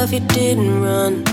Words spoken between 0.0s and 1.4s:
love, you didn't run.